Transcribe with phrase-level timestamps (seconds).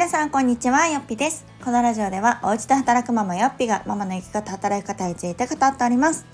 [0.00, 1.44] 皆さんこんにちはよっぴです。
[1.62, 6.24] このラジオではお家で働くママよっぴがママの生き方働き方について語っております、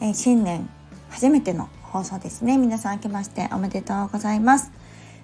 [0.00, 0.70] えー、新年
[1.10, 2.56] 初めての放送ですね。
[2.58, 4.70] 皆さん明けましておめでとうございます、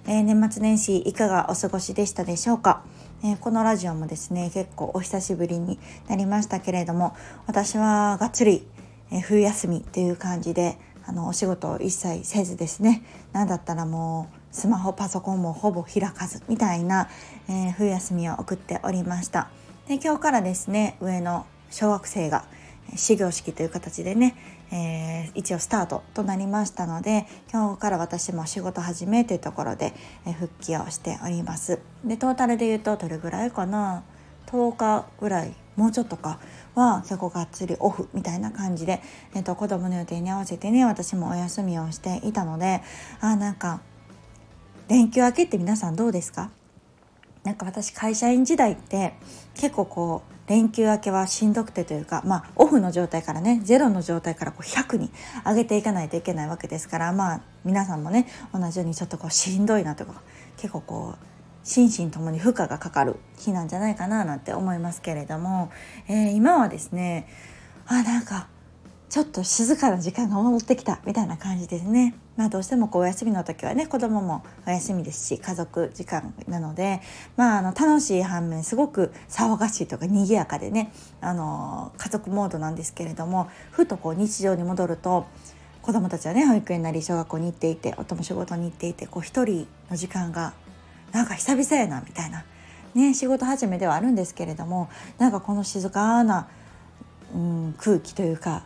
[0.07, 2.83] えー、年末年始いかがお過ごしでしたでしょうか。
[3.23, 7.15] えー、このラジオもですね結構お久しぶりになりましたけれども
[7.47, 8.67] 私はがっつり、
[9.09, 10.77] えー、冬休みっていう感じで
[11.07, 13.03] あのお仕事を一切せずですね。
[13.31, 17.09] 何だったらもうスマホパソコンもほぼ開かずみたいな、
[17.47, 19.49] えー、冬休みを送っておりました。
[19.87, 22.45] で今日からですね上の小学生が
[22.95, 24.35] 始業式という形でね、
[24.71, 29.93] えー、一応スタートとなりましたので今日から私も仕事始めというところで、
[30.25, 31.79] え、復帰をしております。
[32.03, 34.03] でトータルで言うとどれぐらいかな
[34.47, 36.39] ？10日ぐらいもうちょっとか
[36.75, 39.01] は結構がっつりオフみたいな感じで、
[39.33, 42.81] えーと、と子供の予定に合わせてね私もお休みをしていたので
[43.19, 43.81] あなんか
[44.87, 46.51] 連休明けって皆さんどうですか？
[47.45, 49.13] なんか私会社員時代って
[49.53, 55.11] 結構こう連休明けはしんどくてというか、まあ、オフの状態からねゼロの状態からこう100に
[55.45, 60.21] 上げていかないといけないわけですからまあ皆さんもね同じようにちょっとこうしんどいなとか
[60.57, 61.25] 結構こう
[61.63, 65.71] 心身ともに負荷がかかる日なんじゃないかななんて思いますけれども、
[66.07, 67.27] えー、今はですね
[67.87, 68.47] あなんか
[69.15, 72.15] ちょっと静かな時間が戻ってきたみたいな感じですね。
[72.35, 76.99] まあどうしてもこうお休みの時はね子供もお休みですし家族時間なので
[77.37, 80.91] まああの楽しい反面すごく騒がしいとか賑やかでね
[81.21, 85.27] あの家族モードなんですけれどもふとこう日常に戻ると
[85.81, 90.51] 子供たちはね保育園なり小学校に行っていて夫も仕事に行っていてこう一人の時間が
[91.13, 92.43] なんか久々やなみたいな
[92.93, 96.49] ね仕事始めではあるんですけれどもなんかこの静かな、
[97.33, 98.65] うん、空気というか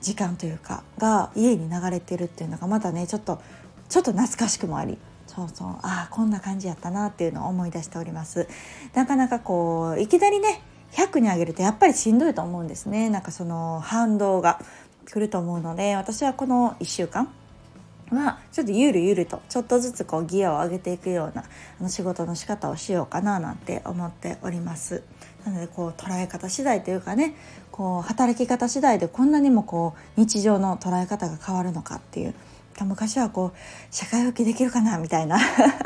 [0.00, 3.40] 時間というかが家に流れてるっていうのがまたねちょっと
[3.88, 8.48] ちょっと懐かしくもありそうそうああこんな感じやったなっていうのを思い出しております
[8.94, 10.62] なかなかこういきなりね
[10.92, 14.58] 100に上げるとやっぱりしんどいと思うんですねなんかその反動が
[15.06, 17.32] 来ると思うので私はこの1週間
[18.10, 21.44] はちょっとゆるゆるとちょっとずつこうギアを上げていくような
[21.78, 25.02] あの仕事の仕方をしようかななんて思っております。
[25.48, 27.34] なのでこう捉え方次第というかね
[27.70, 32.34] こう働き方次第でこんなにもこう日常の捉え方が変わるのかっていう
[32.80, 33.56] 昔はこう
[33.90, 35.38] 社会復帰できるかなみたいな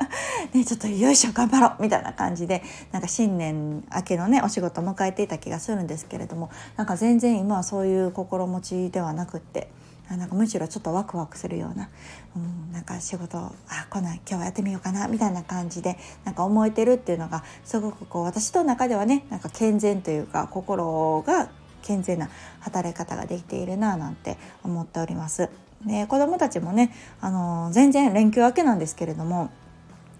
[0.53, 9.71] ねちょっとよいしょ頑張ろうみたいな感じでなんか新年明けのねお仕事を迎えていた気がするんですけれどもなんか全然今はそういう心持ちではなくって。
[10.17, 11.89] なんかむしろちょっとワクワクするような、
[12.37, 13.53] うん、なんか仕事あ
[13.91, 21.51] 来ない今日はやってみようかなみたいな感じでなんか思えてるっていうのがすごくこう私の中ではねなんか健全というか心が
[21.83, 22.29] 健全な
[22.61, 25.49] 働き方ができているななんて思っております。
[25.85, 29.51] で子どもたちもね、あの全然連休明けなんですけれども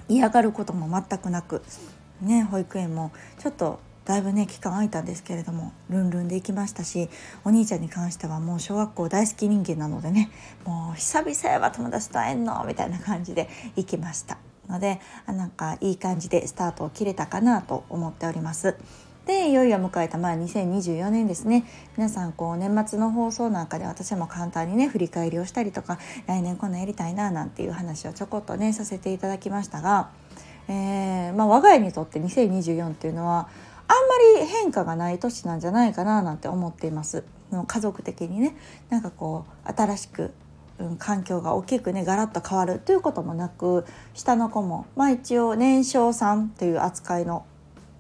[0.09, 1.63] 嫌がることも全くなく、
[2.21, 7.09] ね、保育園もちょっとだいぶね期間空いたんですけれどもルンルンで行きましたし
[7.45, 10.31] お兄ちゃんに関してはもう小学校大好き人間なのでね
[10.65, 18.77] もう久々やわ友達と会えんのみたいな感じで行きましたのであなんかいい感じでスタートを切れたかなと思っております。
[19.27, 21.65] でいよいよ迎えたまあ2024年ですね
[21.97, 30.11] 皆さんこう年末の放送なんかで私も簡単にね振り返りをしたりとか来年こんなやりたいななんていう話をちょこっとねさせていただきましたが、
[30.67, 33.49] えーまあ、我が家にとって2024っていうのは
[33.89, 37.25] あんまり変化がない年なんじゃないかななんて思っています。
[37.67, 38.57] 家族的にね
[38.89, 40.33] なんかこう新しく、
[40.79, 43.85] うん、環境が大きくねガラッと変わるということもなく
[44.15, 47.45] 下の子もまあ一応年少さんという扱いの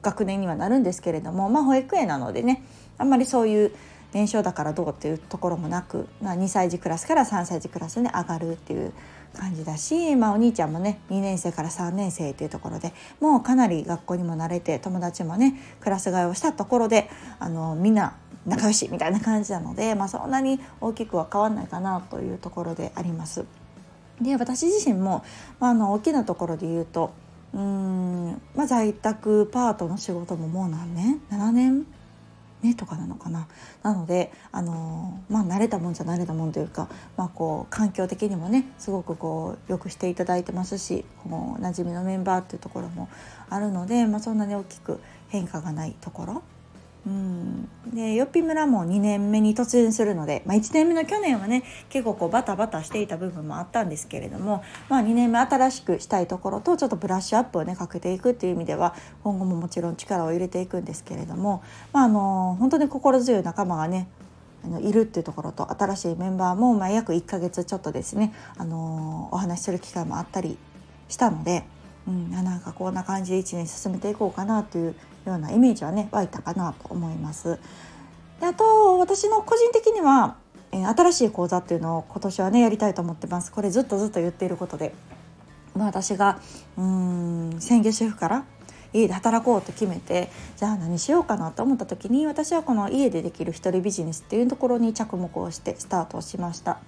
[0.00, 2.64] 学年にはなるんですけれどもまあ保育園なのでね
[2.96, 3.72] あんまりそういう
[4.12, 8.92] 年少だからどうっていうところもなく、まあ、2歳児クラスから3歳児クラスに上がるっていう
[9.34, 17.08] 感じだし、まあ、お兄ちゃんもね2年生から3年生というところでもうかなり学校にも慣れて友達もねクラス替えをしたところで
[17.38, 23.44] あのみんな仲良しみたいな感じなので、まあ、そんなに大きくは変わんないかなというところであります。
[24.20, 25.24] で私自身も、
[25.58, 27.12] まあ、あの大きなところで言うと
[27.54, 31.86] うん、まあ、在宅パートの仕事ももう何年？7年？
[32.62, 33.48] ねとかなのかな。
[33.82, 43.08] なのであのまあ慣れたもんじゃ慣れたもんというか、まあ、こう環境的にもねすごくこうよくしていただいてますしこの馴染みのメンバーっていうところも
[43.50, 46.42] あるので、まあ、そんなに大きく変化がないところ。
[47.04, 58.94] うん、でよっぴ村も2年目に突入するので、まあ、1年目の去年はね結構こうバタバタしていた部分もあったんですけれども、まあ、2年目新しくしたいところとちょっとブラッシュアップをねかけていくっていう意味では
[59.24, 61.62] 今後ももちろん力を入れていくんですけれども、
[61.92, 64.06] まあ、あの本当に心強い仲間がね
[64.64, 70.56] あのいるっていうところと新しいメンバーも、まあ、約1ヶ月ちょっとですね、あのお話しする機会もあったり
[71.08, 71.64] したので。
[72.04, 77.58] うん、なんかこんな感じで1年進めていこうかなというようなイメージはね湧いたかなと思います。
[78.40, 80.36] であと私の個人的には、
[80.72, 83.52] えー、新しい講座っていうのを今年はねやりたいと思ってます。
[83.52, 84.94] これずっとずっと言っていることで、
[85.76, 86.40] まあ、私が
[86.76, 88.44] うん専業主婦から
[88.92, 96.78] 家で働こうと決めてじゃあ何しようかなと思った時に私はこの家でできる一人ビジネスっていうところに着目をしてスタートをしました。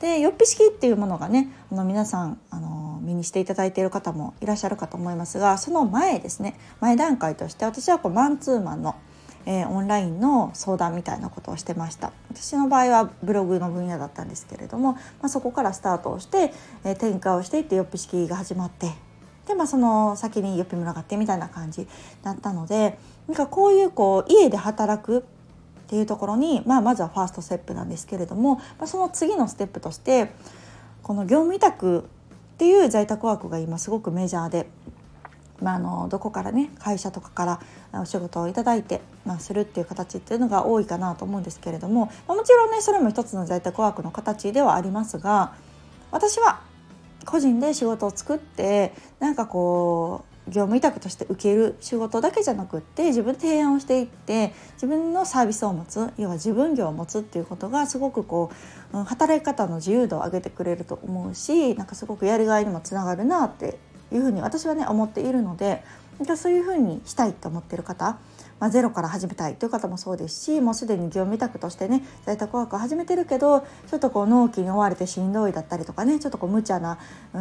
[0.00, 2.79] でよっぴ式っていうものがねあの皆さんあの
[3.10, 8.94] 身にしていただいている方もいらっしゃるかと思いますがその前ですね前段階として私はこうマンツーマンの、
[9.46, 12.12] えー、オンラインの相談みたいなことをしてました。
[12.30, 16.52] 私の場合はブログの分野だったんですけれども、まあ、そこからスタートをして、
[16.84, 18.92] えー、展開をしていってよっぴ式が始まって
[19.48, 21.88] で、まあ、その先によっぴ村があってみたいな感じ
[22.22, 25.22] だったのでなんかこういうこう家で働くっ
[25.88, 30.30] ていうところに、まあ、まずはファーストステップなんですけれども、まあ、その次のステップとして
[31.02, 32.08] この業務委託
[32.60, 34.68] っていう在宅ワークが今すごくメジャーで、
[35.62, 37.58] まあ、あのどこからね会社とかか
[37.90, 45.54] らお仕事をいただいて、まあ、するっていう形っていうのが多いかなと思うんですけれども、ま、もちろんねそれも一つの在宅ワークの形ではありますが
[46.10, 46.60] 私は
[47.24, 58.50] 個人で仕事を作ってなんかこう業務委託として受ける仕事だけじゃなくって自分で提案をしていって自分のサービスを持つ要は自分業を持つっていうことがすごくこ
[58.92, 63.78] う、働き方の自由度を上げてくれると思うしなんかすごくやりがいにもつながるなって
[64.12, 65.82] いうふうに私はね思っているので
[66.36, 68.18] そういうふうにしたいと思ってる方
[68.60, 76.98] まあ、ゼロから始めたいという方もそうですしもうすでに業務委託としてね在宅ワークを始めてるけどちょっとこう納期に追われてしんどいだったりとかねちょっとこう無茶な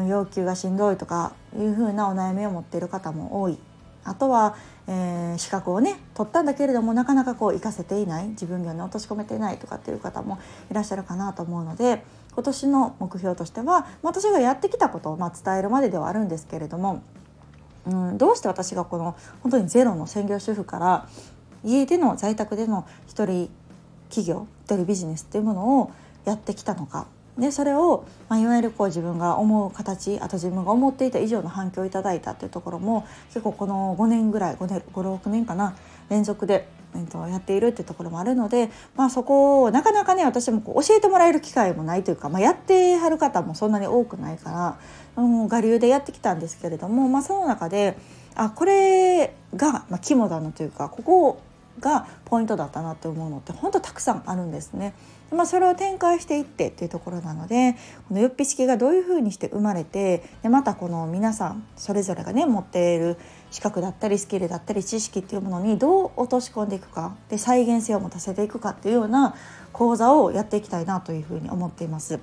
[0.07, 3.59] 要求がしんどいとかいうふうなお悩みを持っている方も多い。
[4.05, 4.55] あとは、
[4.87, 10.39] えー、資格をね取ったんだけれどもなかなかこう活かせていない自分業に落とし込めていないとかっていう方も
[10.71, 17.03] いらっしゃるかなと思うので今年の目標としては私がやってきたことをまあ伝えるまでではあるんですけれども
[17.89, 21.07] うん、どうして私がこの本当にゼロの専業主婦から
[21.63, 23.49] 家での在宅での一人
[24.09, 25.91] 企業一人ビジネスっていうものを
[26.25, 27.07] やってきたのか。
[27.37, 35.73] でそれを、まあ、いわゆるこう自分が思う形あと自分が思っていた以上の反響をいただいたっていうところも結構この5年ぐらい5年56年かな
[36.09, 44.77] 連続で、えっと、やっているっていうところもあるので、まあ、そこをなかなかね私もこう教えてもらえる機会もないというか、まあ、やってはる方もそんなに多くないから
[45.15, 47.97] 我流でやってきたんですけれども、まあ、その中で
[48.35, 51.41] あこれが、まあ、肝だなというかここ
[51.79, 54.93] がポイントだったなって思うのって本当たくさんあるんですね。
[55.31, 57.75] まあ、それを展開していってっていうところなので
[58.07, 63.15] このよっぴ式がどういうふうにして生まれてでまたこの皆さんそれぞれがね持っている
[63.51, 69.35] 資格だったりスキルだったり知識っていうものにどう落とし込んでいくかで再現性を持たせていくかっていうような
[69.73, 72.19] 講座をやっていきたいなというふうに思っています。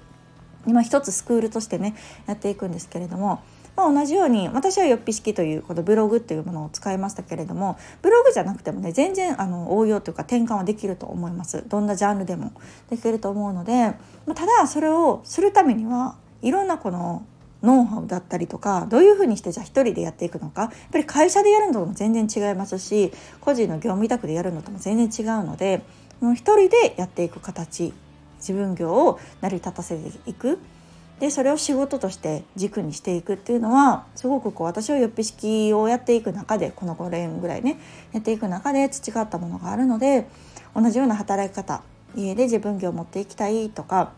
[0.66, 1.94] 今一つスクールとしてね
[2.26, 3.40] やっていくんですけれども、
[3.76, 12.52] まあ、同じように私はよっぴ式というこのブログっていうものを使いましたけれどもブログじゃなくてもね全然あの応用というか転換はできると思いますどんなジャンルでも
[12.90, 13.94] できると思うので、
[14.26, 17.24] まあ、ただそれをするためにはいろんなこの
[17.66, 20.62] ノウハウだったりとかどういうふうにしてじゃあ一人でやっていくのか。
[20.62, 25.82] やっぱり会社でやるのとも全然違いますし個人の業務委託でやるのとも全然違うので
[26.20, 27.92] もう一人でやっていく形。
[28.38, 30.58] 自分業を成り立たせていく。
[31.20, 37.78] でそれを仕事として軸にしていくっていうのはすごくこう私はよっぴ式をやっていく中でこの5年ぐらいね
[38.12, 40.28] やっていく中で培ったものがあるので
[40.74, 41.82] 同じような働き方
[42.14, 44.12] 家で自分業を持っていきたいとか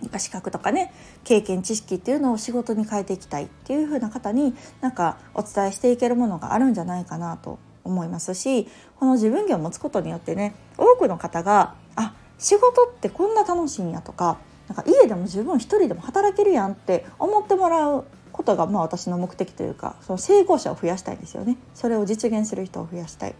[0.00, 0.92] なんか資格とかね
[1.24, 14.38] 経験知識っていうのを仕事に変えていきたいっていう風な方になんかお伝えしていけるものがあるんじゃないかなと思いますしこの自分業を持つことによってね多くの方があ仕事ってこんな楽しいんやとか
[14.68, 21.56] なんか家でも十分一人でも働けるやんって思ってもらうことがまあ私の目的というかその成功者を増やしたいんですよね。
[21.74, 23.34] それを実現する人を増やしたい。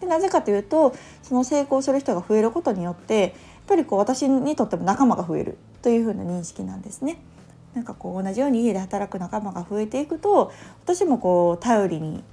[0.00, 3.32] でなぜかというとその成功する人が増えることによってやっ
[3.66, 5.58] ぱりこう私にとっても仲間が増える。
[5.86, 7.18] というふな認識なんですね。
[7.72, 10.50] なんかこう同じように家で働く仲間が増えていくと
[10.82, 12.24] 私もこう頼りに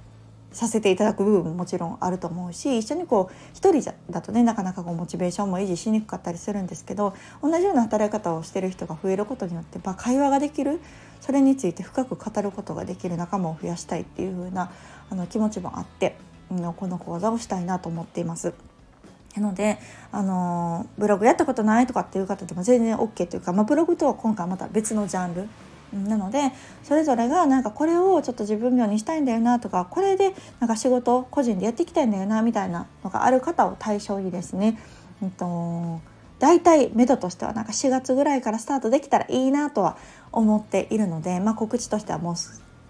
[0.50, 10.80] させていただく部分ももちろんあると思うし一緒にこう一人だとねなかなかこうモチベーションも維持しにくかったりするんですけど同じような働き方をしてる人が増えることによって、まあ、会話ができる
[11.20, 14.72] それについて深く語ることができる仲間を増やしたいっていう風な
[15.10, 16.16] あな気持ちもあって、
[16.50, 18.54] うん、この講座をしたいなと思っています。
[19.36, 19.78] なので、
[20.12, 25.48] あのブログやったことないとかっていう方でも全然 OK というか、まあ、ブログとは今回また別のジャンル。
[25.94, 26.50] なので
[26.82, 34.76] それぞれがなんかこれをちょっと自分業にしたいんだよなとかこれでなんか仕事個人でやっていきたいんだよなみたいなのがある方を対象にですね、
[35.22, 36.00] うんと、
[36.40, 39.96] 大体目処としてはなんか4月ぐらいからスタートできたらいいなとは
[40.32, 42.34] 思っているので、まあ、告知としてはもう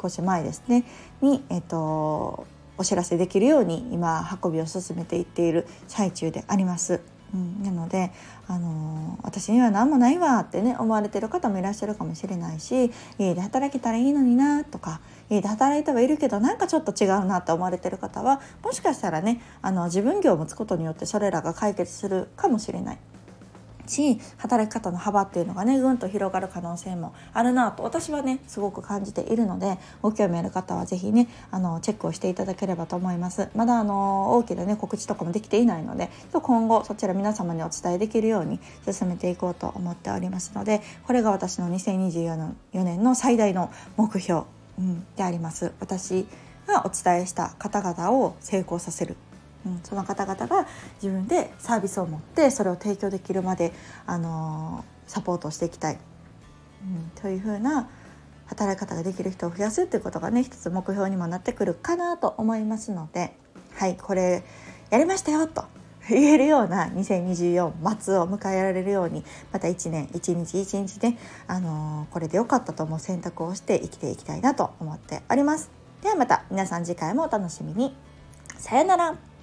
[0.01, 0.85] 少し前ですね。
[1.21, 7.01] に、えーと、お知らせできるように今運びを進めていっている最中であります。
[7.35, 8.13] うん、なので、
[8.47, 22.99] あのー、私には何もないわってね思われてる方もいらっしゃるかもしれないし家で働けたらいいのになとか家で働いてはいるけどなんかちょっと違うなって思われてる方はもしかしたらねあの自分業を持つことによってそれらが解決するかもしれない。
[23.87, 33.49] し働き方の幅っていうのがねぐんと広がる可能性もあるなと私はねすごく感じているのでご興味ある方は是非ねあのチェックをしていただければと思います。
[33.55, 38.61] まだあの大きなね告知とかもできていないので今後そちら皆様にお伝えできるように
[38.91, 44.43] 進めていこうと思っておりますのでこれが私の2024年の最大の目標、
[44.79, 45.73] うん、であります。
[45.81, 46.27] 私
[46.67, 49.17] がお伝えした方々を成功させる
[49.67, 50.67] うん、その方々が
[51.03, 53.73] 自分でサービスを持ってそれを提供できるまで、
[54.07, 57.89] あのー、サポートしていきたい、うん、というふうな
[58.47, 63.37] 働き方ができる人を増やすっていうことがね一つ目標にもなってくるかなと思いますので
[63.77, 64.45] はいこれ
[64.91, 65.65] やりましたよと
[66.09, 75.71] 言えるような2024末を迎えられるようにまた1年一日一日ね、あのー、これで良かったと思う選択をして生きていきたいなと思っております。
[76.03, 77.97] ではまた皆さん次回もお楽しみに。
[78.59, 79.34] さよなら。